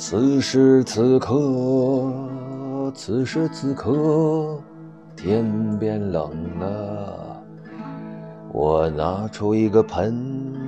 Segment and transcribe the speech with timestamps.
[0.00, 2.22] 此时此刻，
[2.94, 4.56] 此时此刻，
[5.16, 7.42] 天变冷了。
[8.52, 10.62] 我拿出一个盆，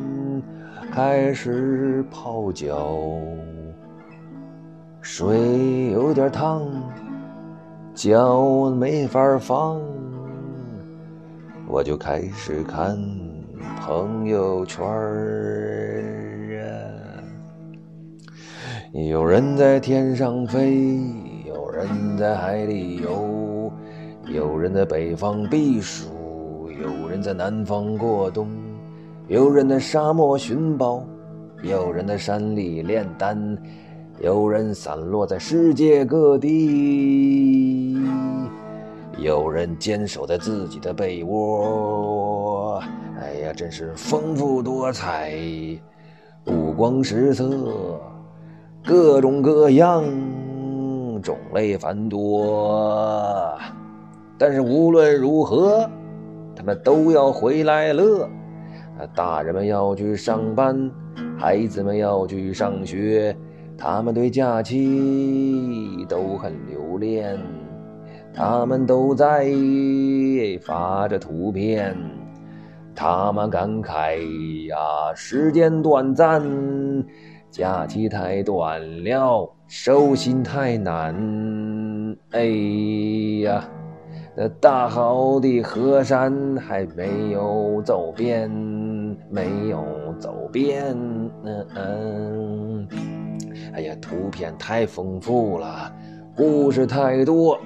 [0.90, 2.98] 开始泡脚。
[5.00, 6.66] 水有点烫，
[7.94, 9.80] 脚没法放，
[11.68, 12.98] 我就开始看
[13.80, 16.19] 朋友圈儿。
[18.92, 20.98] 有人在天上飞，
[21.46, 21.86] 有人
[22.18, 23.70] 在海里游，
[24.26, 26.08] 有人在北方避暑，
[26.68, 28.48] 有人在南方过冬，
[29.28, 31.04] 有人在沙漠寻宝，
[31.62, 33.56] 有人在山里炼丹，
[34.18, 37.96] 有人散落在世界各地，
[39.18, 42.82] 有人坚守在自己的被窝。
[43.20, 45.32] 哎呀，真是丰富多彩，
[46.46, 48.00] 五光十色。
[48.84, 50.02] 各种各样，
[51.22, 53.58] 种类繁多，
[54.38, 55.88] 但是无论如何，
[56.56, 58.28] 他们都要回来了。
[59.14, 60.90] 大人们要去上班，
[61.38, 63.36] 孩子们要去上学，
[63.76, 67.38] 他们对假期都很留恋，
[68.32, 69.46] 他们都在
[70.62, 71.96] 发着图片，
[72.94, 74.16] 他们感慨
[74.68, 74.76] 呀，
[75.14, 76.42] 时间短暂。
[77.50, 81.14] 假期太短了，收心太难。
[82.30, 82.44] 哎
[83.42, 83.64] 呀，
[84.36, 88.48] 那大好的河山还没有走遍，
[89.28, 89.84] 没有
[90.18, 90.96] 走遍。
[91.42, 92.88] 嗯嗯。
[93.74, 95.92] 哎呀，图片太丰富了，
[96.36, 97.58] 故事太多，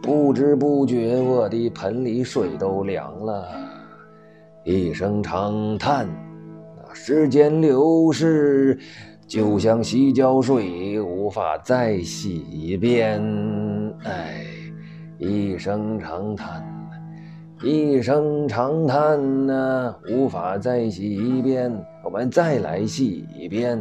[0.00, 3.44] 不知不觉我的盆里水都凉了。
[4.62, 6.06] 一声长叹。
[6.92, 8.78] 时间流逝，
[9.26, 13.22] 就像洗脚水，无法再洗一遍。
[14.04, 14.44] 哎，
[15.18, 16.64] 一声长叹，
[17.62, 21.72] 一声长叹呐，无法再洗一遍。
[22.04, 23.78] 我们再来洗一遍。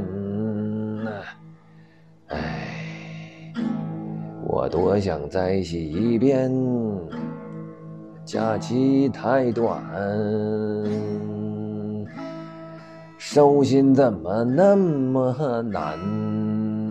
[2.27, 3.53] 哎，
[4.45, 6.51] 我多想再洗一遍，
[8.25, 9.81] 假期太短。
[13.29, 15.99] 收心怎么那么难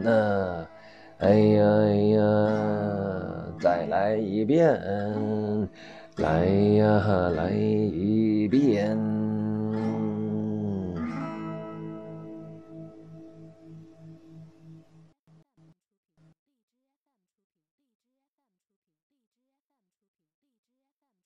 [0.04, 0.66] 呢？
[1.16, 2.20] 哎呀哎呀，
[3.58, 4.78] 再来一遍，
[6.19, 9.25] 来呀来一遍。